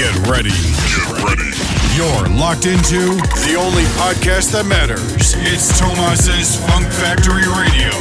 Get 0.00 0.16
ready. 0.26 0.48
Get 0.48 1.12
ready. 1.20 1.52
You're 1.92 2.24
locked 2.32 2.64
into 2.64 3.20
the 3.44 3.52
only 3.60 3.84
podcast 4.00 4.48
that 4.56 4.64
matters. 4.64 5.36
It's 5.44 5.76
Tomas's 5.76 6.56
Funk 6.56 6.88
Factory 6.88 7.44
Radio. 7.44 7.92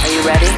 Are 0.00 0.08
you 0.08 0.24
ready? 0.24 0.48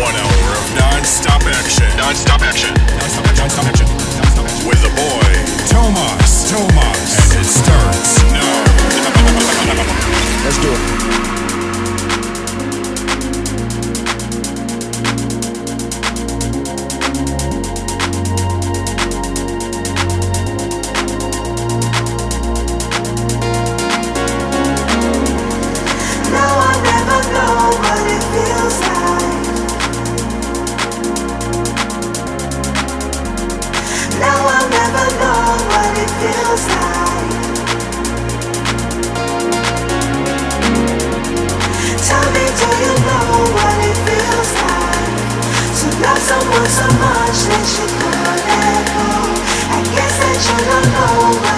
One 0.00 0.16
hour 0.16 0.48
of 0.56 0.64
non-stop 0.72 1.44
action. 1.44 1.84
Non-stop 2.00 2.40
action. 2.40 2.72
Non-stop 2.96 3.28
action. 3.28 3.44
Non-stop 3.44 3.68
action. 3.68 3.84
Non-stop 3.92 4.48
action. 4.48 4.64
With 4.64 4.80
the 4.80 4.92
boy, 4.96 5.28
Tomas. 5.68 6.48
Tomas. 6.48 7.12
And 7.28 7.44
it 7.44 7.44
starts 7.44 8.24
now. 8.32 8.64
Let's 10.48 10.56
do 10.64 10.72
it. 10.72 11.57
Someone 46.28 46.66
so 46.66 46.86
much 47.00 47.38
that 47.48 47.66
you 47.78 47.86
could 47.88 48.16
let 48.20 48.84
go. 48.92 49.08
I 49.72 49.80
guess 49.94 50.14
that 50.20 50.38
you 50.44 50.58
don't 50.68 50.88
know 50.92 51.57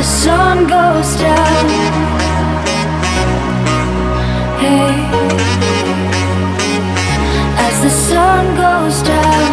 The 0.00 0.06
sun 0.06 0.66
goes 0.66 1.14
down. 1.16 1.64
Hey, 4.62 4.94
as 7.66 7.76
the 7.82 7.90
sun 7.90 8.44
goes 8.56 9.02
down. 9.02 9.50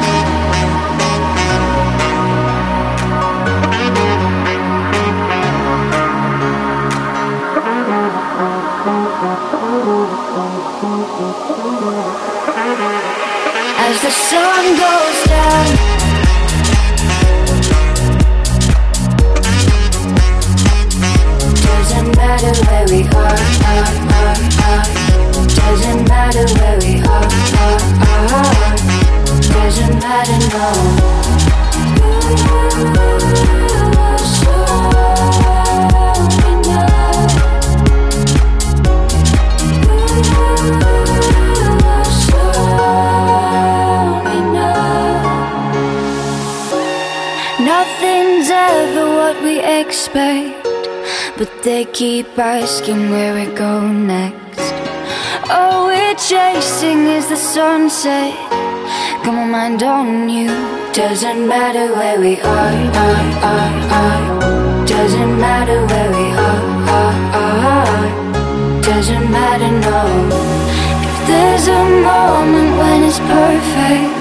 As 13.86 14.02
the 14.02 14.12
sun 14.12 14.64
goes 14.78 15.07
we 22.90 23.04
are, 23.04 23.12
are, 23.12 23.88
are, 24.18 24.38
are. 24.64 24.84
Doesn't 25.48 26.08
matter 26.08 26.46
where 26.56 26.78
we 26.80 27.02
are, 27.02 27.28
are, 27.64 27.82
are. 28.08 28.34
are. 28.34 28.78
Doesn't 29.42 30.00
matter, 30.00 30.40
no. 30.48 31.18
Nothing's 47.60 48.50
ever 48.50 49.06
what 49.18 49.44
we 49.44 49.60
expect, 49.60 50.57
but 51.38 51.62
they 51.62 51.86
keep 51.86 52.28
asking 52.40 53.12
where 53.12 53.36
we 53.36 53.46
go 53.54 53.88
next. 53.88 54.74
All 55.52 55.86
we're 55.86 56.16
chasing 56.16 57.06
is 57.06 57.30
the 57.30 57.36
sunset. 57.36 58.34
Got 59.24 59.36
my 59.36 59.46
mind 59.46 59.84
on 59.84 60.30
you. 60.30 60.48
Doesn't 60.94 61.48
matter 61.48 61.94
where 61.94 62.20
we 62.20 62.42
are, 62.42 62.78
are, 63.06 63.28
are, 63.54 63.76
are. 64.02 64.86
Doesn't 64.88 65.40
matter 65.40 65.80
where 65.86 66.10
we 66.18 66.28
are, 66.48 66.66
are, 66.98 67.18
are. 67.46 68.82
Doesn't 68.82 69.30
matter, 69.30 69.72
no. 69.90 70.04
If 71.08 71.18
there's 71.28 71.68
a 71.68 71.84
moment 72.12 72.70
when 72.82 73.04
it's 73.04 73.20
perfect, 73.20 74.12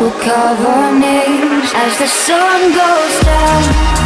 we'll 0.00 0.18
carve 0.26 0.66
our 0.66 0.92
names 0.98 1.70
as 1.72 1.98
the 1.98 2.08
sun 2.08 2.60
goes 2.74 3.24
down. 3.24 4.01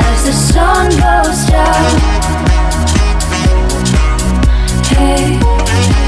As 0.00 0.24
the 0.24 0.32
sun 0.32 0.90
goes 0.90 1.46
down. 1.46 2.00
Hey. 4.96 6.01